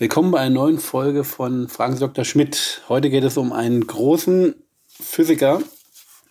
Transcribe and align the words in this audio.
Willkommen 0.00 0.30
bei 0.30 0.38
einer 0.38 0.54
neuen 0.54 0.78
Folge 0.78 1.24
von 1.24 1.68
Fragen 1.68 1.92
Sie 1.92 2.00
Dr. 2.00 2.24
Schmidt. 2.24 2.80
Heute 2.88 3.10
geht 3.10 3.22
es 3.22 3.36
um 3.36 3.52
einen 3.52 3.86
großen 3.86 4.54
Physiker, 4.86 5.60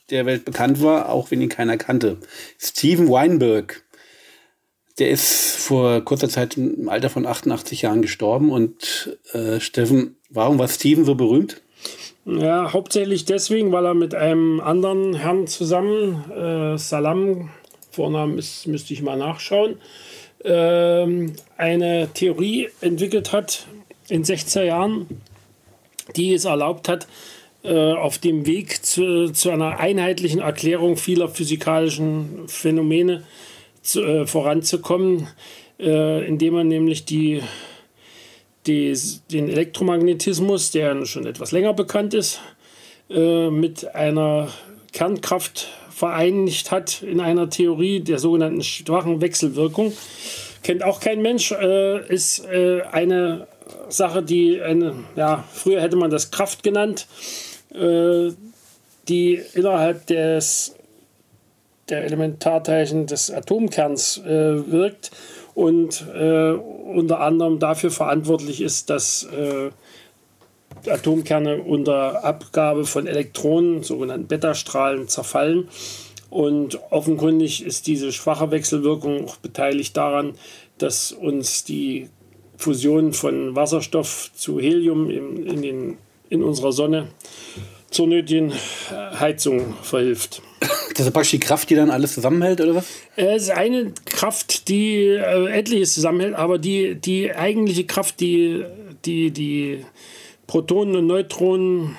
der 0.09 0.25
weltbekannt 0.25 0.81
war, 0.81 1.09
auch 1.09 1.29
wenn 1.29 1.40
ihn 1.40 1.49
keiner 1.49 1.77
kannte. 1.77 2.17
Steven 2.58 3.11
Weinberg. 3.11 3.83
Der 4.97 5.11
ist 5.11 5.55
vor 5.58 6.01
kurzer 6.01 6.29
Zeit 6.29 6.58
im 6.58 6.90
Alter 6.90 7.11
von 7.11 7.27
88 7.27 7.83
Jahren 7.83 8.02
gestorben. 8.02 8.52
Und 8.52 9.19
äh, 9.33 9.59
Steffen, 9.59 10.17
warum 10.31 10.57
war 10.57 10.67
Steven 10.67 11.05
so 11.05 11.13
berühmt? 11.13 11.61
Ja, 12.25 12.73
hauptsächlich 12.73 13.25
deswegen, 13.25 13.71
weil 13.71 13.86
er 13.86 13.93
mit 13.93 14.15
einem 14.15 14.61
anderen 14.61 15.13
Herrn 15.13 15.45
zusammen, 15.45 16.31
äh, 16.31 16.75
Salam, 16.79 17.51
Vornamen 17.91 18.39
ist, 18.39 18.65
müsste 18.65 18.93
ich 18.93 19.04
mal 19.04 19.15
nachschauen, 19.15 19.77
ähm, 20.43 21.33
eine 21.57 22.09
Theorie 22.13 22.69
entwickelt 22.81 23.31
hat 23.31 23.67
in 24.07 24.23
16 24.23 24.67
Jahren, 24.67 25.07
die 26.15 26.33
es 26.33 26.45
erlaubt 26.45 26.87
hat, 26.87 27.07
äh, 27.64 27.93
auf 27.93 28.18
dem 28.18 28.45
Weg 28.45 28.86
zu, 28.86 29.31
zu, 29.31 29.50
einer 29.50 29.79
einheitlichen 29.79 30.39
Erklärung 30.39 30.97
vieler 30.97 31.28
physikalischen 31.28 32.48
Phänomene 32.48 33.23
zu, 33.81 34.02
äh, 34.04 34.28
voranzukommen, 34.28 35.28
äh, 35.80 36.26
indem 36.26 36.53
man 36.53 36.67
nämlich 36.67 37.06
die, 37.06 37.42
die, 38.66 38.98
den 39.31 39.50
Elektromagnetismus, 39.50 40.72
der 40.72 41.06
schon 41.06 41.26
etwas 41.26 41.52
länger 41.52 41.73
bekannt 41.73 42.14
ist, 42.14 42.40
äh, 43.09 43.50
mit 43.50 43.94
einer 43.94 44.50
Kernkraft 44.94 45.67
vereinigt 45.99 46.71
hat 46.71 47.02
in 47.02 47.20
einer 47.20 47.49
Theorie 47.49 47.99
der 47.99 48.20
sogenannten 48.20 48.63
schwachen 48.63 49.20
Wechselwirkung. 49.20 49.91
Kennt 50.63 50.81
auch 50.81 51.02
kein 51.02 51.22
Mensch, 51.22 51.52
äh, 51.52 52.08
ist 52.08 52.45
äh, 52.45 52.84
eine 52.84 53.48
Sache, 53.89 54.23
die 54.23 54.62
eine, 54.62 54.94
ja, 55.17 55.44
früher 55.52 55.81
hätte 55.81 55.98
man 55.98 56.09
das 56.09 56.31
Kraft 56.31 56.63
genannt, 56.63 57.06
äh, 57.73 58.31
die 59.09 59.41
innerhalb 59.53 60.08
des, 60.08 60.75
der 61.89 62.06
Elementarteilchen 62.06 63.06
des 63.06 63.30
Atomkerns 63.30 64.19
äh, 64.19 64.72
wirkt 64.72 65.11
und 65.53 66.06
äh, 66.16 66.52
unter 66.52 67.19
anderem 67.19 67.59
dafür 67.59 67.91
verantwortlich 67.91 68.61
ist, 68.61 68.89
dass 68.89 69.23
äh, 69.23 69.72
Atomkerne 70.88 71.61
unter 71.61 72.23
Abgabe 72.23 72.85
von 72.85 73.08
Elektronen, 73.08 73.83
sogenannten 73.83 74.27
Beta-Strahlen, 74.27 75.08
zerfallen. 75.08 75.67
Und 76.30 76.80
offenkundig 76.91 77.66
ist 77.66 77.88
diese 77.88 78.11
schwache 78.11 78.52
Wechselwirkung 78.52 79.25
auch 79.25 79.38
beteiligt 79.38 79.97
daran, 79.97 80.35
dass 80.77 81.11
uns 81.11 81.63
die 81.63 82.09
Fusion 82.57 83.13
von 83.13 83.55
Wasserstoff 83.55 84.31
zu 84.35 84.59
Helium 84.59 85.09
in, 85.09 85.45
in, 85.45 85.61
den, 85.61 85.97
in 86.30 86.44
unserer 86.44 86.72
Sonne 86.72 87.07
zur 87.89 88.07
nötigen 88.07 88.53
Heizung 88.91 89.73
verhilft. 89.81 90.41
Das 90.95 91.07
ist 91.07 91.13
praktisch 91.13 91.31
die 91.31 91.39
Kraft, 91.39 91.69
die 91.69 91.75
dann 91.75 91.89
alles 91.89 92.13
zusammenhält, 92.13 92.59
oder 92.59 92.75
was? 92.75 92.85
Es 93.16 93.44
ist 93.44 93.52
eine 93.52 93.94
Kraft, 94.05 94.67
die 94.67 95.05
äh, 95.05 95.47
etliches 95.47 95.94
zusammenhält, 95.94 96.35
aber 96.35 96.57
die, 96.57 96.95
die 96.95 97.33
eigentliche 97.33 97.85
Kraft, 97.85 98.19
die, 98.19 98.66
die, 99.05 99.31
die 99.31 99.85
Protonen 100.50 100.95
und 100.95 101.05
Neutronen 101.05 101.95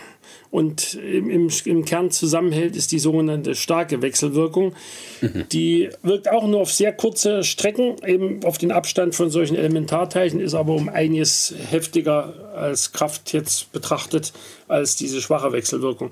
und 0.50 0.94
im, 0.94 1.30
im, 1.30 1.50
im, 1.66 1.84
Kern 1.84 2.10
zusammenhält, 2.10 2.74
ist 2.74 2.90
die 2.90 2.98
sogenannte 2.98 3.54
starke 3.54 4.02
Wechselwirkung. 4.02 4.74
Mhm. 5.20 5.44
Die 5.52 5.88
wirkt 6.02 6.28
auch 6.28 6.44
nur 6.48 6.62
auf 6.62 6.72
sehr 6.72 6.92
kurze 6.92 7.44
Strecken, 7.44 7.94
eben 8.04 8.42
auf 8.42 8.58
den 8.58 8.72
Abstand 8.72 9.14
von 9.14 9.30
solchen 9.30 9.54
Elementarteilchen, 9.56 10.40
ist 10.40 10.54
aber 10.54 10.74
um 10.74 10.88
einiges 10.88 11.54
heftiger 11.70 12.34
als 12.56 12.90
Kraft 12.90 13.32
jetzt 13.32 13.70
betrachtet 13.70 14.32
als 14.66 14.96
diese 14.96 15.22
schwache 15.22 15.52
Wechselwirkung. 15.52 16.10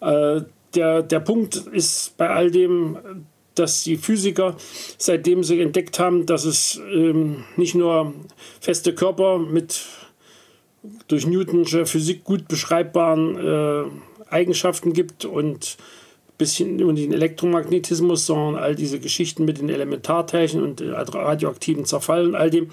Äh, 0.00 0.42
der, 0.76 1.02
der 1.02 1.20
Punkt 1.20 1.56
ist 1.56 2.16
bei 2.16 2.30
all 2.30 2.52
dem, 2.52 2.98
dass 3.56 3.82
die 3.82 3.96
Physiker, 3.96 4.56
seitdem 4.96 5.42
sie 5.42 5.60
entdeckt 5.60 5.98
haben, 5.98 6.24
dass 6.24 6.44
es 6.44 6.80
ähm, 6.94 7.42
nicht 7.56 7.74
nur 7.74 8.14
feste 8.60 8.94
Körper 8.94 9.40
mit 9.40 9.80
durch 11.08 11.26
Newtonsche 11.26 11.86
Physik 11.86 12.24
gut 12.24 12.48
beschreibbaren 12.48 13.36
äh, 13.36 13.84
Eigenschaften 14.30 14.92
gibt 14.92 15.24
und 15.24 15.76
bisschen 16.38 16.78
über 16.78 16.92
den 16.92 17.12
Elektromagnetismus, 17.12 18.24
sondern 18.24 18.62
all 18.62 18.74
diese 18.74 18.98
Geschichten 18.98 19.44
mit 19.44 19.58
den 19.58 19.68
Elementarteilchen 19.68 20.62
und 20.62 20.82
radioaktiven 20.82 21.84
Zerfall 21.84 22.28
und 22.28 22.34
all 22.34 22.48
dem, 22.48 22.70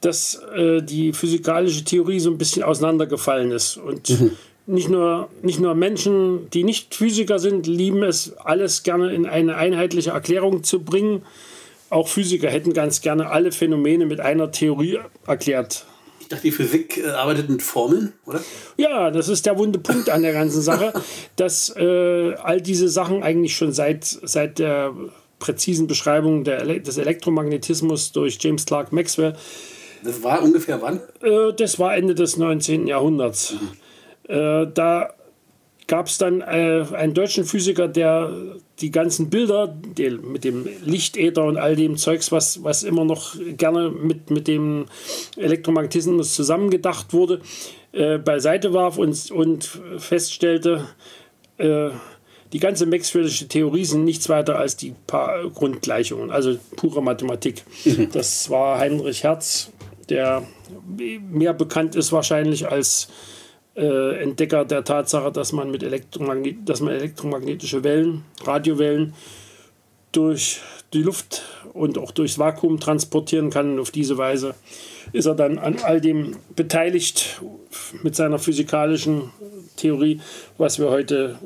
dass 0.00 0.42
äh, 0.54 0.82
die 0.82 1.12
physikalische 1.12 1.84
Theorie 1.84 2.20
so 2.20 2.30
ein 2.30 2.38
bisschen 2.38 2.62
auseinandergefallen 2.62 3.50
ist. 3.50 3.76
Und 3.76 4.08
mhm. 4.08 4.30
nicht, 4.66 4.88
nur, 4.88 5.28
nicht 5.42 5.60
nur 5.60 5.74
Menschen, 5.74 6.48
die 6.50 6.64
nicht 6.64 6.94
Physiker 6.94 7.38
sind, 7.38 7.66
lieben 7.66 8.02
es, 8.02 8.34
alles 8.38 8.82
gerne 8.82 9.12
in 9.12 9.26
eine 9.26 9.56
einheitliche 9.56 10.10
Erklärung 10.10 10.64
zu 10.64 10.80
bringen. 10.80 11.22
Auch 11.90 12.08
Physiker 12.08 12.48
hätten 12.48 12.72
ganz 12.72 13.02
gerne 13.02 13.28
alle 13.28 13.52
Phänomene 13.52 14.06
mit 14.06 14.20
einer 14.20 14.50
Theorie 14.52 14.98
erklärt 15.26 15.84
ich 16.26 16.30
dachte, 16.30 16.42
die 16.42 16.50
Physik 16.50 16.98
äh, 16.98 17.10
arbeitet 17.10 17.48
mit 17.48 17.62
Formeln, 17.62 18.12
oder? 18.26 18.40
Ja, 18.76 19.12
das 19.12 19.28
ist 19.28 19.46
der 19.46 19.56
wunde 19.58 19.78
Punkt 19.78 20.10
an 20.10 20.22
der 20.22 20.32
ganzen 20.32 20.60
Sache, 20.60 20.92
dass 21.36 21.72
äh, 21.76 22.34
all 22.34 22.60
diese 22.60 22.88
Sachen 22.88 23.22
eigentlich 23.22 23.56
schon 23.56 23.72
seit, 23.72 24.04
seit 24.04 24.58
der 24.58 24.92
präzisen 25.38 25.86
Beschreibung 25.86 26.42
der, 26.42 26.80
des 26.80 26.98
Elektromagnetismus 26.98 28.10
durch 28.10 28.38
James 28.40 28.66
Clark 28.66 28.92
Maxwell. 28.92 29.36
Das 30.02 30.24
war 30.24 30.42
ungefähr 30.42 30.82
wann? 30.82 31.00
Äh, 31.22 31.52
das 31.56 31.78
war 31.78 31.96
Ende 31.96 32.16
des 32.16 32.36
19. 32.36 32.88
Jahrhunderts. 32.88 33.52
Mhm. 33.52 34.34
Äh, 34.34 34.66
da 34.74 35.14
gab 35.86 36.06
es 36.06 36.18
dann 36.18 36.40
äh, 36.40 36.84
einen 36.92 37.14
deutschen 37.14 37.44
Physiker, 37.44 37.88
der 37.88 38.32
die 38.80 38.90
ganzen 38.90 39.30
Bilder 39.30 39.68
die, 39.68 40.10
mit 40.10 40.44
dem 40.44 40.68
Lichtäther 40.84 41.44
und 41.44 41.56
all 41.56 41.76
dem 41.76 41.96
Zeugs, 41.96 42.32
was, 42.32 42.62
was 42.64 42.82
immer 42.82 43.04
noch 43.04 43.36
gerne 43.56 43.90
mit, 43.90 44.30
mit 44.30 44.48
dem 44.48 44.86
Elektromagnetismus 45.36 46.34
zusammengedacht 46.34 47.12
wurde, 47.12 47.40
äh, 47.92 48.18
beiseite 48.18 48.72
warf 48.72 48.98
und, 48.98 49.30
und 49.30 49.80
feststellte, 49.98 50.86
äh, 51.58 51.90
die 52.52 52.60
ganze 52.60 52.84
Maxwell'sche 52.86 53.48
Theorie 53.48 53.84
sind 53.84 54.04
nichts 54.04 54.28
weiter 54.28 54.58
als 54.58 54.76
die 54.76 54.94
paar 55.06 55.48
Grundgleichungen, 55.50 56.30
also 56.30 56.56
pure 56.76 57.02
Mathematik. 57.02 57.64
Mhm. 57.84 58.08
Das 58.12 58.50
war 58.50 58.78
Heinrich 58.78 59.24
Hertz, 59.24 59.70
der 60.08 60.42
mehr 60.96 61.54
bekannt 61.54 61.96
ist 61.96 62.12
wahrscheinlich 62.12 62.68
als 62.68 63.08
äh, 63.76 64.22
Entdecker 64.22 64.64
der 64.64 64.84
Tatsache, 64.84 65.30
dass 65.30 65.52
man 65.52 65.70
mit 65.70 65.82
Elektromagnet 65.82 66.56
dass 66.64 66.80
man 66.80 66.94
elektromagnetische 66.94 67.84
Wellen, 67.84 68.24
Radiowellen 68.44 69.14
durch 70.12 70.60
die 70.92 71.02
Luft 71.02 71.42
und 71.74 71.98
auch 71.98 72.10
durchs 72.10 72.38
Vakuum 72.38 72.80
transportieren 72.80 73.50
kann. 73.50 73.72
Und 73.72 73.80
auf 73.80 73.90
diese 73.90 74.16
Weise 74.16 74.54
ist 75.12 75.26
er 75.26 75.34
dann 75.34 75.58
an 75.58 75.76
all 75.82 76.00
dem 76.00 76.36
beteiligt 76.54 77.42
mit 78.02 78.16
seiner 78.16 78.38
physikalischen 78.38 79.30
Theorie, 79.76 80.20
was 80.56 80.78
wir 80.78 80.90
heute 80.90 81.38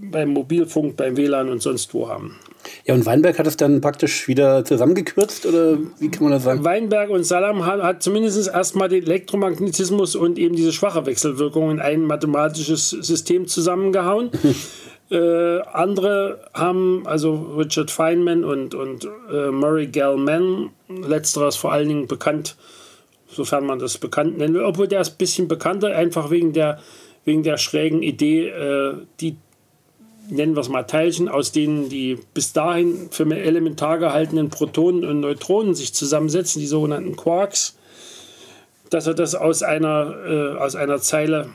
beim 0.00 0.30
Mobilfunk, 0.30 0.96
beim 0.96 1.16
WLAN 1.16 1.48
und 1.48 1.62
sonst 1.62 1.92
wo 1.94 2.08
haben. 2.08 2.36
Ja, 2.84 2.94
und 2.94 3.06
Weinberg 3.06 3.38
hat 3.38 3.46
es 3.46 3.56
dann 3.56 3.80
praktisch 3.80 4.28
wieder 4.28 4.64
zusammengekürzt 4.64 5.46
oder 5.46 5.78
wie 5.98 6.10
kann 6.10 6.24
man 6.24 6.32
das 6.32 6.44
sagen? 6.44 6.64
Weinberg 6.64 7.10
und 7.10 7.24
Salam 7.24 7.66
hat, 7.66 7.82
hat 7.82 8.02
zumindest 8.02 8.48
erstmal 8.48 8.88
den 8.88 9.02
Elektromagnetismus 9.02 10.16
und 10.16 10.38
eben 10.38 10.54
diese 10.54 10.72
schwache 10.72 11.06
Wechselwirkung 11.06 11.70
in 11.70 11.80
ein 11.80 12.02
mathematisches 12.02 12.90
System 12.90 13.46
zusammengehauen. 13.46 14.30
äh, 15.10 15.60
andere 15.60 16.48
haben, 16.52 17.06
also 17.06 17.34
Richard 17.56 17.90
Feynman 17.90 18.44
und, 18.44 18.74
und 18.74 19.08
äh, 19.32 19.50
Murray 19.50 19.86
Gell-Mann, 19.86 20.70
letzteres 20.88 21.56
vor 21.56 21.72
allen 21.72 21.88
Dingen 21.88 22.06
bekannt, 22.06 22.56
sofern 23.28 23.66
man 23.66 23.78
das 23.78 23.98
bekannt 23.98 24.38
nennen 24.38 24.54
will, 24.54 24.64
obwohl 24.64 24.88
der 24.88 25.00
ist 25.00 25.12
ein 25.12 25.18
bisschen 25.18 25.48
bekannter, 25.48 25.94
einfach 25.96 26.30
wegen 26.30 26.52
der, 26.52 26.80
wegen 27.24 27.42
der 27.42 27.56
schrägen 27.56 28.02
Idee, 28.02 28.48
äh, 28.48 28.94
die 29.20 29.36
nennen 30.28 30.54
wir 30.54 30.60
es 30.60 30.68
mal 30.68 30.84
Teilchen, 30.84 31.28
aus 31.28 31.52
denen 31.52 31.88
die 31.88 32.18
bis 32.34 32.52
dahin 32.52 33.08
für 33.10 33.24
elementar 33.34 33.98
gehaltenen 33.98 34.50
Protonen 34.50 35.04
und 35.04 35.20
Neutronen 35.20 35.74
sich 35.74 35.94
zusammensetzen, 35.94 36.60
die 36.60 36.66
sogenannten 36.66 37.16
Quarks, 37.16 37.76
dass 38.90 39.06
er 39.06 39.14
das 39.14 39.34
aus 39.34 39.62
einer, 39.62 40.14
äh, 40.26 40.58
aus 40.58 40.76
einer 40.76 41.00
Zeile 41.00 41.48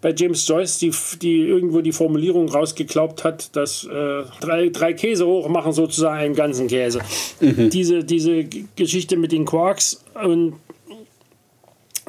bei 0.00 0.14
James 0.16 0.46
Joyce, 0.46 0.78
die, 0.78 0.92
die 1.20 1.40
irgendwo 1.40 1.80
die 1.80 1.92
Formulierung 1.92 2.48
rausgeglaubt 2.48 3.24
hat, 3.24 3.56
dass 3.56 3.84
äh, 3.84 4.22
drei, 4.40 4.68
drei 4.68 4.92
Käse 4.92 5.26
hoch 5.26 5.48
machen 5.48 5.72
sozusagen 5.72 6.18
einen 6.18 6.34
ganzen 6.34 6.68
Käse. 6.68 7.00
Mhm. 7.40 7.70
Diese, 7.70 8.04
diese 8.04 8.44
Geschichte 8.76 9.16
mit 9.16 9.32
den 9.32 9.44
Quarks 9.44 10.04
und 10.22 10.54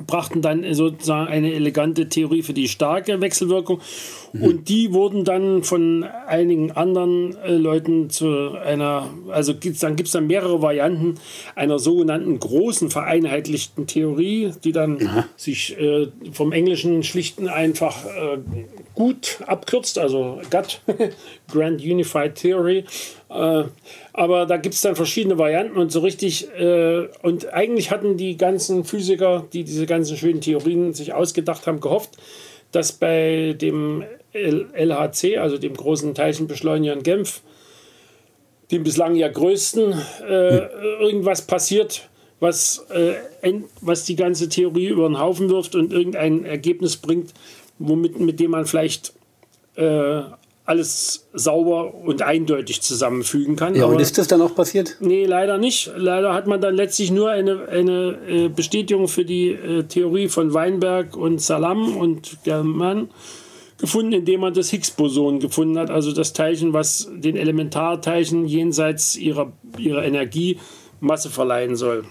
brachten 0.10 0.42
dann 0.42 0.66
sozusagen 0.74 1.28
eine 1.28 1.54
elegante 1.54 2.10
Theorie 2.10 2.42
für 2.42 2.54
die 2.54 2.68
starke 2.68 3.22
Wechselwirkung. 3.22 3.80
Mhm. 4.34 4.44
Und 4.44 4.70
die 4.70 4.92
wurden 4.92 5.24
dann 5.24 5.64
von 5.64 6.04
einigen 6.04 6.72
anderen 6.72 7.38
äh, 7.38 7.54
Leuten 7.54 8.10
zu 8.10 8.54
einer, 8.54 9.10
also 9.30 9.54
gibt's, 9.56 9.80
dann 9.80 9.96
gibt 9.96 10.08
es 10.08 10.14
dann 10.14 10.28
mehrere 10.28 10.62
Varianten 10.62 11.16
einer 11.56 11.78
sogenannten 11.78 12.40
großen 12.40 12.90
vereinheitlichten 12.90 13.86
Theorie, 13.86 14.52
die 14.64 14.72
dann 14.72 15.06
Aha. 15.06 15.26
sich 15.36 15.80
äh, 15.80 16.08
vom 16.32 16.52
Englischen 16.52 17.04
schlichten 17.04 17.48
einfach 17.48 18.06
äh, 18.06 18.40
gut 18.96 19.40
abkürzt, 19.46 20.00
also 20.00 20.42
GUT, 20.50 20.82
Grand 21.52 21.82
Unified 21.82 22.36
Theory. 22.36 22.86
Äh, 23.30 23.64
aber 24.14 24.46
da 24.46 24.58
gibt 24.58 24.76
es 24.76 24.82
dann 24.82 24.96
verschiedene 24.96 25.38
Varianten 25.38 25.78
und 25.78 25.92
so 25.92 26.00
richtig, 26.00 26.50
äh, 26.58 27.08
und 27.22 27.54
eigentlich 27.54 27.92
hatten 27.92 28.18
die 28.18 28.38
ganzen 28.38 28.84
Physiker, 28.84 29.46
die 29.54 29.64
diese 29.64 29.86
ganzen 29.86 30.18
schönen 30.18 30.42
Theorien 30.42 30.94
sich 30.94 31.14
ausgedacht 31.14 31.68
haben, 31.68 31.80
gehofft, 31.80 32.18
dass 32.72 32.92
bei 32.92 33.56
dem 33.60 34.04
LHC, 34.34 35.38
also 35.38 35.58
dem 35.58 35.76
großen 35.76 36.14
Teilchenbeschleuniger 36.16 36.94
in 36.94 37.04
Genf, 37.04 37.42
dem 38.72 38.84
bislang 38.84 39.16
ja 39.16 39.28
größten, 39.28 39.94
äh, 39.94 39.96
hm. 40.26 40.70
irgendwas 41.00 41.42
passiert, 41.44 42.10
was, 42.40 42.86
äh, 42.90 43.16
was 43.82 44.06
die 44.06 44.16
ganze 44.16 44.50
Theorie 44.50 44.88
über 44.88 45.08
den 45.08 45.20
Haufen 45.20 45.50
wirft 45.50 45.76
und 45.76 45.92
irgendein 45.92 46.46
Ergebnis 46.46 46.98
bringt, 46.98 47.34
womit, 47.80 48.20
mit 48.20 48.40
dem 48.40 48.52
man 48.52 48.66
vielleicht 48.66 49.14
äh, 49.76 50.22
alles 50.70 51.28
sauber 51.34 51.96
und 51.96 52.22
eindeutig 52.22 52.82
zusammenfügen 52.82 53.56
kann. 53.56 53.74
Ja, 53.74 53.86
Aber, 53.86 53.94
und 53.94 54.00
ist 54.00 54.20
das 54.20 54.28
dann 54.28 54.40
auch 54.42 54.54
passiert? 54.54 54.98
Nee, 55.00 55.26
leider 55.26 55.58
nicht. 55.58 55.92
Leider 55.98 56.36
hat 56.36 56.46
man 56.46 56.62
dann 56.62 56.76
letztlich 56.76 57.10
nur 57.10 57.32
eine, 57.32 57.68
eine 57.70 58.20
äh, 58.28 58.50
Bestätigung 58.50 59.08
für 59.08 59.26
die 59.26 59.50
äh, 59.50 59.84
Theorie 59.84 60.30
von 60.30 60.54
Weinberg 60.54 61.18
und 61.18 61.42
Salam 61.42 61.98
und 61.98 62.38
German 62.44 63.10
gefunden, 63.80 64.14
indem 64.14 64.42
man 64.42 64.54
das 64.54 64.70
Higgs-Boson 64.70 65.40
gefunden 65.40 65.80
hat, 65.80 65.90
also 65.90 66.12
das 66.12 66.34
Teilchen, 66.34 66.72
was 66.72 67.10
den 67.12 67.36
Elementarteilchen 67.36 68.46
jenseits 68.46 69.16
ihrer, 69.16 69.54
ihrer 69.78 70.04
Energie 70.04 70.60
Masse 71.00 71.32
verleihen 71.32 71.78
soll. 71.78 72.04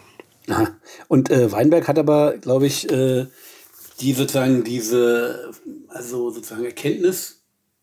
Aha. 0.48 0.68
Und 1.06 1.30
äh, 1.30 1.52
Weinberg 1.52 1.86
hat 1.86 1.98
aber, 1.98 2.38
glaube 2.38 2.66
ich, 2.66 2.90
äh, 2.90 3.26
die 4.00 4.14
sozusagen 4.14 4.64
diese, 4.64 5.52
also 5.88 6.30
sozusagen 6.30 6.64
Erkenntnis 6.64 7.37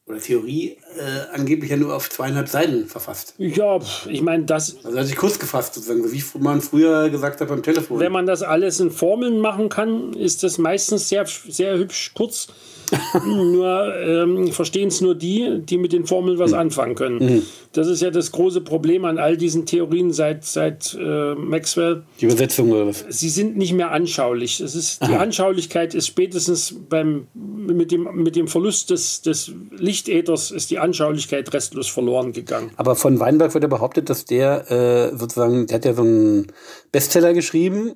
oder 0.07 0.19
Theorie 0.19 0.77
äh, 0.97 1.33
angeblich 1.33 1.71
ja 1.71 1.77
nur 1.77 1.95
auf 1.95 2.09
zweieinhalb 2.09 2.47
Seiten 2.47 2.85
verfasst. 2.85 3.33
Ja, 3.37 3.79
ich 4.07 4.21
meine, 4.21 4.43
das. 4.43 4.77
Also 4.83 4.99
hat 4.99 5.07
sich 5.07 5.15
kurz 5.15 5.39
gefasst, 5.39 5.73
sozusagen, 5.73 6.11
wie 6.11 6.23
man 6.37 6.61
früher 6.61 7.09
gesagt 7.09 7.41
hat 7.41 7.47
beim 7.47 7.63
Telefon. 7.63 7.99
Wenn 7.99 8.11
man 8.11 8.27
das 8.27 8.43
alles 8.43 8.79
in 8.79 8.91
Formeln 8.91 9.39
machen 9.39 9.69
kann, 9.69 10.13
ist 10.13 10.43
das 10.43 10.59
meistens 10.59 11.09
sehr, 11.09 11.25
sehr 11.25 11.77
hübsch 11.77 12.11
kurz. 12.13 12.47
nur 13.25 13.95
ähm, 13.95 14.51
verstehen 14.51 14.89
es 14.89 15.01
nur 15.01 15.15
die, 15.15 15.61
die 15.61 15.77
mit 15.77 15.93
den 15.93 16.05
Formeln 16.05 16.37
was 16.37 16.51
mhm. 16.51 16.57
anfangen 16.57 16.95
können. 16.95 17.17
Mhm. 17.17 17.43
Das 17.71 17.87
ist 17.87 18.01
ja 18.01 18.09
das 18.09 18.31
große 18.31 18.61
Problem 18.61 19.05
an 19.05 19.17
all 19.17 19.37
diesen 19.37 19.65
Theorien 19.65 20.13
seit, 20.13 20.45
seit 20.45 20.95
äh, 20.99 21.35
Maxwell. 21.35 22.03
Die 22.21 22.25
Übersetzung 22.25 22.71
oder 22.71 22.87
was? 22.87 23.05
Sie 23.09 23.29
sind 23.29 23.57
nicht 23.57 23.73
mehr 23.73 23.91
anschaulich. 23.91 24.59
Es 24.59 24.75
ist, 24.75 25.05
die 25.05 25.15
Anschaulichkeit 25.15 25.93
ist 25.93 26.07
spätestens 26.07 26.75
beim, 26.89 27.27
mit, 27.33 27.91
dem, 27.91 28.07
mit 28.13 28.35
dem 28.35 28.47
Verlust 28.47 28.91
des, 28.91 29.21
des 29.21 29.51
Lichtäthers 29.95 30.51
ist 30.51 30.71
die 30.71 30.79
Anschaulichkeit 30.79 31.53
restlos 31.53 31.87
verloren 31.87 32.33
gegangen. 32.33 32.71
Aber 32.75 32.95
von 32.95 33.19
Weinberg 33.19 33.53
wird 33.53 33.63
ja 33.63 33.69
behauptet, 33.69 34.09
dass 34.09 34.25
der 34.25 34.69
äh, 34.69 35.17
sozusagen, 35.17 35.67
der 35.67 35.75
hat 35.75 35.85
ja 35.85 35.93
so 35.93 36.01
einen 36.01 36.51
Bestseller 36.91 37.33
geschrieben. 37.33 37.93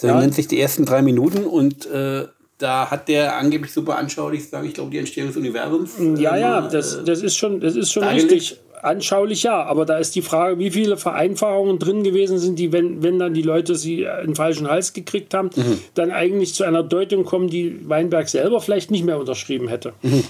Der 0.00 0.10
ja. 0.10 0.20
nennt 0.20 0.34
sich 0.34 0.48
die 0.48 0.60
ersten 0.60 0.84
drei 0.84 1.02
Minuten 1.02 1.44
und 1.44 1.86
äh, 1.86 2.26
da 2.56 2.90
hat 2.90 3.08
der 3.08 3.36
angeblich 3.36 3.72
super 3.72 3.98
anschaulich, 3.98 4.48
sage 4.48 4.68
ich 4.68 4.74
glaube, 4.74 4.90
die 4.90 4.98
Entstehung 4.98 5.28
des 5.28 5.36
Universums. 5.36 5.92
Ja, 6.18 6.36
äh, 6.36 6.40
ja, 6.40 6.60
das, 6.62 7.04
das 7.04 7.22
ist 7.22 7.36
schon, 7.36 7.60
das 7.60 7.76
ist 7.76 7.92
schon 7.92 8.04
richtig. 8.04 8.58
Anschaulich 8.80 9.42
ja, 9.42 9.64
aber 9.64 9.84
da 9.84 9.98
ist 9.98 10.14
die 10.14 10.22
Frage, 10.22 10.60
wie 10.60 10.70
viele 10.70 10.96
Vereinfachungen 10.96 11.80
drin 11.80 12.04
gewesen 12.04 12.38
sind, 12.38 12.60
die, 12.60 12.72
wenn, 12.72 13.02
wenn 13.02 13.18
dann 13.18 13.34
die 13.34 13.42
Leute 13.42 13.74
sie 13.74 14.02
in 14.02 14.26
den 14.26 14.34
falschen 14.36 14.68
Hals 14.68 14.92
gekriegt 14.92 15.34
haben, 15.34 15.50
mhm. 15.56 15.80
dann 15.94 16.12
eigentlich 16.12 16.54
zu 16.54 16.62
einer 16.62 16.84
Deutung 16.84 17.24
kommen, 17.24 17.48
die 17.48 17.88
Weinberg 17.88 18.28
selber 18.28 18.60
vielleicht 18.60 18.92
nicht 18.92 19.04
mehr 19.04 19.18
unterschrieben 19.18 19.66
hätte. 19.66 19.94
Mhm. 20.02 20.22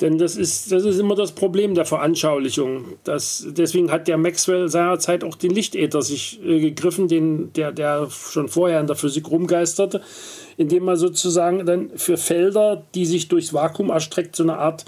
Denn 0.00 0.18
das 0.18 0.36
ist, 0.36 0.72
das 0.72 0.84
ist 0.84 0.98
immer 0.98 1.14
das 1.14 1.32
Problem 1.32 1.74
der 1.74 1.84
Veranschaulichung. 1.84 2.84
Das, 3.04 3.46
deswegen 3.50 3.92
hat 3.92 4.08
der 4.08 4.18
Maxwell 4.18 4.68
seinerzeit 4.68 5.22
auch 5.22 5.36
den 5.36 5.52
Lichtäther 5.52 6.02
sich 6.02 6.40
äh, 6.44 6.58
gegriffen, 6.58 7.06
den, 7.06 7.52
der, 7.52 7.70
der 7.70 8.08
schon 8.10 8.48
vorher 8.48 8.80
in 8.80 8.86
der 8.86 8.96
Physik 8.96 9.30
rumgeisterte 9.30 10.00
indem 10.56 10.84
man 10.84 10.96
sozusagen 10.96 11.64
dann 11.66 11.90
für 11.96 12.16
Felder, 12.16 12.82
die 12.94 13.06
sich 13.06 13.28
durchs 13.28 13.52
Vakuum 13.52 13.90
erstreckt, 13.90 14.36
so 14.36 14.42
eine 14.42 14.58
Art 14.58 14.84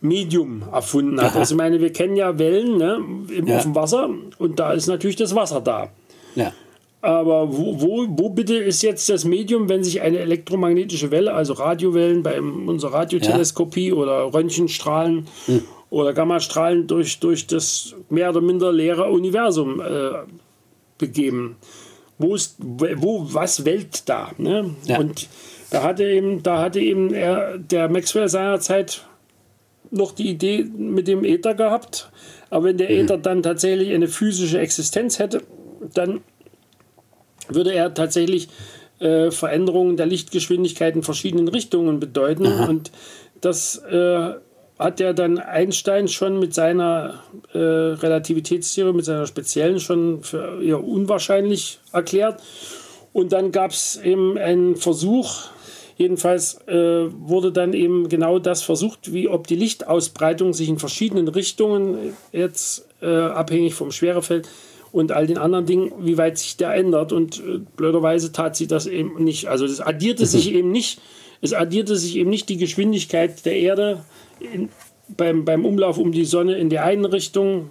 Medium 0.00 0.64
erfunden 0.70 1.20
hat. 1.20 1.32
Aha. 1.32 1.40
Also 1.40 1.54
ich 1.54 1.58
meine, 1.58 1.80
wir 1.80 1.92
kennen 1.92 2.16
ja 2.16 2.38
Wellen 2.38 2.76
ne, 2.76 2.98
im, 3.34 3.46
ja. 3.46 3.56
auf 3.56 3.62
dem 3.62 3.74
Wasser 3.74 4.10
und 4.38 4.58
da 4.58 4.72
ist 4.72 4.86
natürlich 4.86 5.16
das 5.16 5.34
Wasser 5.34 5.60
da. 5.60 5.88
Ja. 6.34 6.52
Aber 7.04 7.56
wo, 7.56 7.80
wo, 7.80 8.06
wo 8.08 8.30
bitte 8.30 8.56
ist 8.56 8.82
jetzt 8.82 9.08
das 9.08 9.24
Medium, 9.24 9.68
wenn 9.68 9.84
sich 9.84 10.00
eine 10.00 10.18
elektromagnetische 10.18 11.10
Welle, 11.10 11.34
also 11.34 11.52
Radiowellen 11.52 12.22
bei 12.22 12.40
unserer 12.40 12.94
Radioteleskopie 12.94 13.88
ja. 13.88 13.94
oder 13.94 14.32
Röntgenstrahlen 14.32 15.26
hm. 15.46 15.62
oder 15.90 16.14
Gammastrahlen 16.14 16.86
durch, 16.86 17.20
durch 17.20 17.46
das 17.46 17.94
mehr 18.08 18.30
oder 18.30 18.40
minder 18.40 18.72
leere 18.72 19.10
Universum 19.10 19.80
äh, 19.80 20.10
begeben? 20.98 21.56
wo 22.18 22.34
ist, 22.34 22.56
wo, 22.58 23.26
was 23.32 23.64
Welt 23.64 24.08
da. 24.08 24.30
Ne? 24.38 24.74
Ja. 24.84 24.98
Und 24.98 25.28
da 25.70 25.82
hatte 25.82 26.04
eben, 26.04 26.42
da 26.42 26.60
hatte 26.60 26.80
eben 26.80 27.12
er, 27.12 27.58
der 27.58 27.88
Maxwell 27.88 28.28
seinerzeit 28.28 29.06
noch 29.90 30.12
die 30.12 30.30
Idee 30.30 30.64
mit 30.64 31.08
dem 31.08 31.24
Äther 31.24 31.54
gehabt. 31.54 32.10
Aber 32.50 32.66
wenn 32.66 32.78
der 32.78 32.90
mhm. 32.90 33.04
Äther 33.04 33.18
dann 33.18 33.42
tatsächlich 33.42 33.92
eine 33.92 34.08
physische 34.08 34.58
Existenz 34.58 35.18
hätte, 35.18 35.42
dann 35.92 36.20
würde 37.48 37.72
er 37.72 37.94
tatsächlich 37.94 38.48
äh, 39.00 39.30
Veränderungen 39.30 39.96
der 39.96 40.06
Lichtgeschwindigkeit 40.06 40.94
in 40.94 41.02
verschiedenen 41.02 41.48
Richtungen 41.48 42.00
bedeuten. 42.00 42.46
Aha. 42.46 42.66
Und 42.66 42.90
das 43.40 43.76
äh, 43.78 44.34
hat 44.78 45.00
ja 45.00 45.12
dann 45.12 45.38
Einstein 45.38 46.08
schon 46.08 46.38
mit 46.38 46.54
seiner 46.54 47.22
äh, 47.52 47.58
Relativitätstheorie, 47.58 48.92
mit 48.92 49.04
seiner 49.04 49.26
speziellen 49.26 49.80
schon 49.80 50.22
für 50.22 50.62
eher 50.62 50.82
unwahrscheinlich 50.82 51.78
erklärt. 51.92 52.42
Und 53.12 53.32
dann 53.32 53.52
gab 53.52 53.70
es 53.70 53.96
eben 53.96 54.36
einen 54.36 54.74
Versuch, 54.74 55.44
jedenfalls 55.96 56.60
äh, 56.66 57.06
wurde 57.10 57.52
dann 57.52 57.72
eben 57.72 58.08
genau 58.08 58.40
das 58.40 58.62
versucht, 58.62 59.12
wie 59.12 59.28
ob 59.28 59.46
die 59.46 59.54
Lichtausbreitung 59.54 60.52
sich 60.52 60.68
in 60.68 60.78
verschiedenen 60.80 61.28
Richtungen 61.28 62.14
jetzt 62.32 62.88
äh, 63.00 63.06
abhängig 63.06 63.74
vom 63.74 63.92
Schwerefeld 63.92 64.48
und 64.94 65.10
all 65.10 65.26
den 65.26 65.38
anderen 65.38 65.66
Dingen, 65.66 65.92
wie 65.98 66.16
weit 66.18 66.38
sich 66.38 66.56
der 66.56 66.72
ändert. 66.72 67.12
Und 67.12 67.40
äh, 67.40 67.58
blöderweise 67.76 68.30
tat 68.30 68.54
sie 68.54 68.68
das 68.68 68.86
eben 68.86 69.24
nicht. 69.24 69.48
Also 69.48 69.66
das 69.66 69.80
addierte 69.80 70.24
sich 70.24 70.54
eben 70.54 70.70
nicht. 70.70 71.00
Es 71.40 71.52
addierte 71.52 71.96
sich 71.96 72.16
eben 72.16 72.30
nicht 72.30 72.48
die 72.48 72.58
Geschwindigkeit 72.58 73.44
der 73.44 73.56
Erde 73.56 74.04
in, 74.38 74.68
beim, 75.08 75.44
beim 75.44 75.64
Umlauf 75.64 75.98
um 75.98 76.12
die 76.12 76.24
Sonne 76.24 76.56
in 76.58 76.70
der 76.70 76.84
einen 76.84 77.04
Richtung 77.06 77.70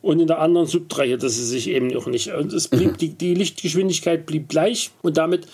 und 0.00 0.20
in 0.20 0.26
der 0.26 0.40
anderen 0.40 0.66
subtrahierte 0.66 1.28
sie 1.28 1.44
sich 1.44 1.68
eben 1.68 1.94
auch 1.94 2.06
nicht. 2.06 2.32
Und 2.32 2.54
es 2.54 2.68
blieb, 2.68 2.92
mhm. 2.92 2.96
die, 2.96 3.08
die 3.10 3.34
Lichtgeschwindigkeit 3.34 4.24
blieb 4.24 4.48
gleich 4.48 4.90
und 5.02 5.18
damit 5.18 5.46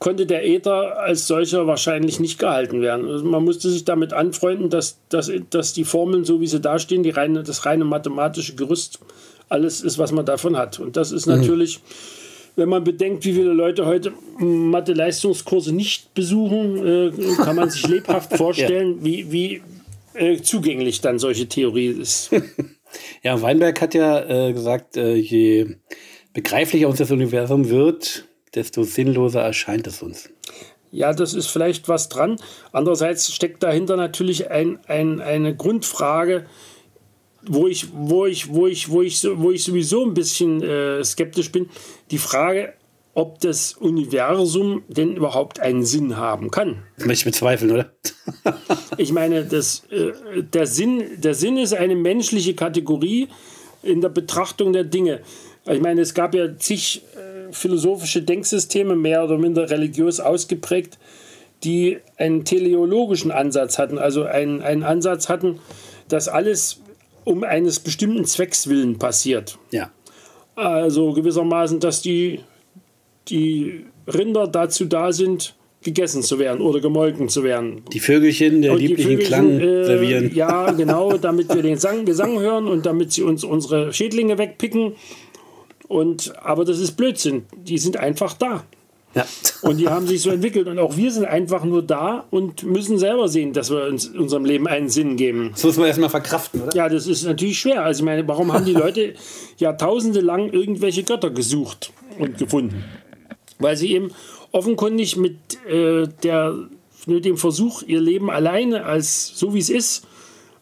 konnte 0.00 0.26
der 0.26 0.46
Äther 0.46 0.98
als 0.98 1.26
solcher 1.26 1.66
wahrscheinlich 1.66 2.20
nicht 2.20 2.38
gehalten 2.38 2.82
werden. 2.82 3.08
Also 3.08 3.24
man 3.24 3.42
musste 3.42 3.70
sich 3.70 3.86
damit 3.86 4.12
anfreunden, 4.12 4.68
dass, 4.68 4.98
dass, 5.08 5.32
dass 5.48 5.72
die 5.72 5.84
Formeln, 5.84 6.26
so 6.26 6.42
wie 6.42 6.46
sie 6.46 6.60
dastehen, 6.60 7.02
die 7.02 7.08
reine, 7.08 7.42
das 7.42 7.64
reine 7.64 7.86
mathematische 7.86 8.54
Gerüst, 8.54 9.00
alles 9.48 9.80
ist, 9.82 9.98
was 9.98 10.12
man 10.12 10.26
davon 10.26 10.56
hat. 10.56 10.78
Und 10.78 10.96
das 10.96 11.12
ist 11.12 11.26
mhm. 11.26 11.36
natürlich, 11.36 11.80
wenn 12.56 12.68
man 12.68 12.84
bedenkt, 12.84 13.24
wie 13.24 13.32
viele 13.32 13.52
Leute 13.52 13.86
heute 13.86 14.12
Mathe-Leistungskurse 14.38 15.72
nicht 15.72 16.14
besuchen, 16.14 16.86
äh, 16.86 17.12
kann 17.36 17.56
man 17.56 17.70
sich 17.70 17.86
lebhaft 17.86 18.32
vorstellen, 18.36 18.98
ja. 18.98 19.04
wie, 19.04 19.32
wie 19.32 19.62
äh, 20.14 20.40
zugänglich 20.40 21.00
dann 21.00 21.18
solche 21.18 21.46
Theorie 21.46 21.88
ist. 21.88 22.30
ja, 23.22 23.40
Weinberg 23.40 23.80
hat 23.80 23.94
ja 23.94 24.48
äh, 24.48 24.52
gesagt, 24.52 24.96
äh, 24.96 25.14
je 25.14 25.76
begreiflicher 26.32 26.88
uns 26.88 26.98
das 26.98 27.10
Universum 27.10 27.68
wird, 27.68 28.26
desto 28.54 28.82
sinnloser 28.82 29.42
erscheint 29.42 29.86
es 29.86 30.02
uns. 30.02 30.30
Ja, 30.90 31.12
das 31.12 31.34
ist 31.34 31.48
vielleicht 31.48 31.88
was 31.88 32.08
dran. 32.08 32.36
Andererseits 32.72 33.34
steckt 33.34 33.62
dahinter 33.62 33.96
natürlich 33.96 34.50
ein, 34.50 34.78
ein, 34.86 35.20
eine 35.20 35.54
Grundfrage, 35.54 36.46
wo 37.48 37.66
ich, 37.66 37.88
wo 37.92 38.26
ich, 38.26 38.52
wo 38.52 38.66
ich, 38.66 38.88
wo 38.90 39.02
ich, 39.02 39.24
wo 39.24 39.50
ich 39.50 39.64
sowieso 39.64 40.04
ein 40.04 40.14
bisschen 40.14 40.62
äh, 40.62 41.04
skeptisch 41.04 41.52
bin. 41.52 41.68
Die 42.10 42.18
Frage, 42.18 42.74
ob 43.14 43.40
das 43.40 43.72
Universum 43.74 44.82
denn 44.88 45.16
überhaupt 45.16 45.60
einen 45.60 45.84
Sinn 45.84 46.16
haben 46.16 46.50
kann. 46.50 46.82
Das 46.96 47.06
möchte 47.06 47.20
ich 47.20 47.34
bezweifeln, 47.34 47.70
oder? 47.70 47.92
ich 48.98 49.12
meine, 49.12 49.44
das, 49.44 49.84
äh, 49.90 50.42
der, 50.42 50.66
Sinn, 50.66 51.02
der 51.16 51.34
Sinn 51.34 51.56
ist 51.56 51.72
eine 51.72 51.96
menschliche 51.96 52.54
Kategorie 52.54 53.28
in 53.82 54.00
der 54.00 54.10
Betrachtung 54.10 54.72
der 54.72 54.84
Dinge. 54.84 55.20
Ich 55.68 55.80
meine, 55.80 56.00
es 56.00 56.14
gab 56.14 56.34
ja 56.34 56.56
zig 56.58 57.02
philosophische 57.50 58.22
Denksysteme, 58.22 58.96
mehr 58.96 59.24
oder 59.24 59.38
minder 59.38 59.70
religiös 59.70 60.20
ausgeprägt, 60.20 60.98
die 61.64 61.98
einen 62.16 62.44
teleologischen 62.44 63.30
Ansatz 63.30 63.78
hatten, 63.78 63.98
also 63.98 64.24
einen, 64.24 64.62
einen 64.62 64.82
Ansatz 64.82 65.28
hatten, 65.28 65.58
dass 66.08 66.28
alles 66.28 66.80
um 67.26 67.42
eines 67.42 67.80
bestimmten 67.80 68.24
Zwecks 68.24 68.68
willen 68.68 68.98
passiert. 68.98 69.58
Ja. 69.72 69.90
Also 70.54 71.12
gewissermaßen, 71.12 71.80
dass 71.80 72.00
die, 72.00 72.40
die 73.28 73.84
Rinder 74.06 74.46
dazu 74.46 74.84
da 74.84 75.12
sind, 75.12 75.56
gegessen 75.82 76.22
zu 76.22 76.38
werden 76.38 76.60
oder 76.60 76.80
gemolken 76.80 77.28
zu 77.28 77.42
werden. 77.42 77.82
Die 77.92 78.00
Vögelchen, 78.00 78.62
der 78.62 78.72
Und 78.72 78.78
lieblichen 78.78 79.10
Vögelchen, 79.10 79.26
Klang 79.26 79.60
äh, 79.60 79.84
servieren. 79.84 80.34
Ja, 80.34 80.70
genau, 80.76 81.18
damit 81.18 81.52
wir 81.52 81.62
den 81.62 81.78
Sang, 81.78 82.04
Gesang 82.04 82.38
hören 82.38 82.68
und 82.68 82.86
damit 82.86 83.12
sie 83.12 83.22
uns 83.22 83.42
unsere 83.42 83.92
Schädlinge 83.92 84.38
wegpicken. 84.38 84.94
Und, 85.88 86.32
aber 86.42 86.64
das 86.64 86.78
ist 86.78 86.92
Blödsinn. 86.92 87.44
Die 87.56 87.78
sind 87.78 87.96
einfach 87.96 88.34
da. 88.34 88.64
Ja. 89.16 89.24
Und 89.62 89.78
die 89.78 89.88
haben 89.88 90.06
sich 90.06 90.20
so 90.20 90.30
entwickelt. 90.30 90.68
Und 90.68 90.78
auch 90.78 90.96
wir 90.96 91.10
sind 91.10 91.24
einfach 91.24 91.64
nur 91.64 91.82
da 91.82 92.26
und 92.30 92.64
müssen 92.64 92.98
selber 92.98 93.28
sehen, 93.28 93.54
dass 93.54 93.70
wir 93.70 93.86
uns 93.86 94.08
unserem 94.08 94.44
Leben 94.44 94.68
einen 94.68 94.90
Sinn 94.90 95.16
geben. 95.16 95.50
Das 95.52 95.64
muss 95.64 95.78
man 95.78 95.86
erstmal 95.86 96.10
verkraften, 96.10 96.60
oder? 96.60 96.76
Ja, 96.76 96.88
das 96.90 97.06
ist 97.06 97.24
natürlich 97.24 97.58
schwer. 97.58 97.82
Also 97.82 98.00
ich 98.00 98.04
meine, 98.04 98.28
warum 98.28 98.52
haben 98.52 98.66
die 98.66 98.74
Leute 98.74 99.14
jahrtausende 99.56 100.20
lang 100.20 100.50
irgendwelche 100.52 101.02
Götter 101.02 101.30
gesucht 101.30 101.92
und 102.18 102.36
gefunden? 102.36 102.84
Weil 103.58 103.78
sie 103.78 103.92
eben 103.92 104.10
offenkundig 104.52 105.16
mit, 105.16 105.36
äh, 105.66 106.06
der, 106.22 106.54
mit 107.06 107.24
dem 107.24 107.38
Versuch, 107.38 107.82
ihr 107.82 108.00
Leben 108.00 108.30
alleine 108.30 108.84
als 108.84 109.32
so 109.34 109.54
wie 109.54 109.60
es 109.60 109.70
ist, 109.70 110.06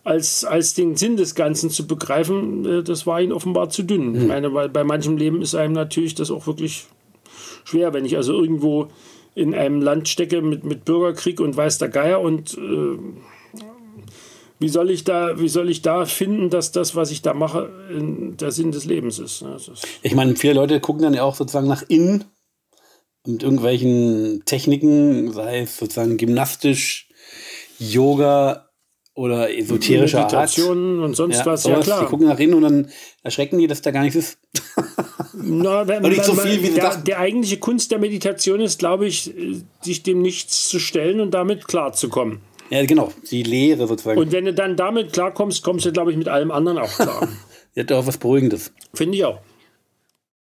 als, 0.04 0.44
als 0.44 0.74
den 0.74 0.96
Sinn 0.96 1.16
des 1.16 1.34
Ganzen 1.34 1.70
zu 1.70 1.88
begreifen, 1.88 2.64
äh, 2.66 2.82
das 2.84 3.04
war 3.04 3.20
ihnen 3.20 3.32
offenbar 3.32 3.70
zu 3.70 3.82
dünn. 3.82 4.14
Ich 4.14 4.28
meine, 4.28 4.54
weil 4.54 4.68
bei 4.68 4.84
manchem 4.84 5.16
Leben 5.16 5.42
ist 5.42 5.56
einem 5.56 5.72
natürlich 5.72 6.14
das 6.14 6.30
auch 6.30 6.46
wirklich 6.46 6.86
schwer, 7.64 7.92
wenn 7.92 8.04
ich 8.04 8.16
also 8.16 8.32
irgendwo 8.32 8.88
in 9.34 9.54
einem 9.54 9.82
Land 9.82 10.08
stecke 10.08 10.42
mit, 10.42 10.64
mit 10.64 10.84
Bürgerkrieg 10.84 11.40
und 11.40 11.56
weiß 11.56 11.78
der 11.78 11.88
Geier 11.88 12.20
und 12.20 12.56
äh, 12.56 12.98
wie 14.60 14.68
soll 14.68 14.90
ich 14.90 15.04
da, 15.04 15.38
wie 15.40 15.48
soll 15.48 15.68
ich 15.68 15.82
da 15.82 16.06
finden, 16.06 16.48
dass 16.48 16.72
das, 16.72 16.94
was 16.94 17.10
ich 17.10 17.22
da 17.22 17.34
mache, 17.34 17.70
in 17.90 18.36
der 18.36 18.52
Sinn 18.52 18.70
des 18.70 18.84
Lebens 18.84 19.18
ist. 19.18 19.42
ne? 19.42 19.56
Ist 19.56 19.70
Ich 20.02 20.14
meine, 20.14 20.36
viele 20.36 20.54
Leute 20.54 20.80
gucken 20.80 21.02
dann 21.02 21.14
ja 21.14 21.24
auch 21.24 21.34
sozusagen 21.34 21.66
nach 21.66 21.82
innen 21.88 22.24
mit 23.26 23.42
irgendwelchen 23.42 24.42
Techniken, 24.44 25.32
sei 25.32 25.60
es 25.60 25.76
sozusagen 25.76 26.16
gymnastisch, 26.16 27.08
Yoga 27.78 28.70
oder 29.14 29.54
esoterischer 29.56 30.20
Art. 30.20 30.32
Meditationen 30.32 31.02
und 31.02 31.14
sonst 31.14 31.38
Ja, 31.38 31.46
was, 31.46 31.64
ja 31.64 31.74
sowas. 31.74 31.84
klar. 31.84 32.00
Die 32.04 32.10
gucken 32.10 32.26
nach 32.28 32.38
innen 32.38 32.54
und 32.54 32.62
dann 32.62 32.90
erschrecken 33.22 33.58
die, 33.58 33.66
dass 33.66 33.82
da 33.82 33.90
gar 33.90 34.02
nichts 34.02 34.16
ist. 34.16 34.38
Na, 35.44 35.86
wenn, 35.86 36.02
nicht 36.02 36.24
so 36.24 36.34
viel, 36.34 36.62
wie 36.62 36.70
der, 36.70 36.96
der 36.96 37.18
eigentliche 37.18 37.58
Kunst 37.58 37.90
der 37.90 37.98
Meditation 37.98 38.60
ist, 38.60 38.78
glaube 38.78 39.06
ich, 39.06 39.36
äh, 39.36 39.60
sich 39.82 40.02
dem 40.02 40.22
Nichts 40.22 40.68
zu 40.68 40.78
stellen 40.78 41.20
und 41.20 41.32
damit 41.32 41.68
klarzukommen. 41.68 42.40
Ja, 42.70 42.84
genau, 42.86 43.12
die 43.30 43.42
Lehre 43.42 43.86
sozusagen. 43.86 44.18
Und 44.18 44.32
wenn 44.32 44.46
du 44.46 44.54
dann 44.54 44.76
damit 44.76 45.12
klarkommst, 45.12 45.62
kommst 45.62 45.86
du, 45.86 45.92
glaube 45.92 46.10
ich, 46.10 46.16
mit 46.16 46.28
allem 46.28 46.50
anderen 46.50 46.78
auch 46.78 46.92
klar. 46.92 47.28
hat 47.76 47.92
auch 47.92 48.06
was 48.06 48.18
Beruhigendes. 48.18 48.72
Finde 48.92 49.16
ich 49.16 49.24
auch. 49.24 49.38